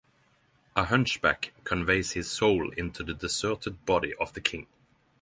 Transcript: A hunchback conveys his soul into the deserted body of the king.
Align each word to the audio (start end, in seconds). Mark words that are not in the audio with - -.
A 0.75 0.85
hunchback 0.85 1.53
conveys 1.63 2.13
his 2.13 2.27
soul 2.27 2.71
into 2.71 3.03
the 3.03 3.13
deserted 3.13 3.85
body 3.85 4.15
of 4.15 4.33
the 4.33 4.41
king. 4.41 4.65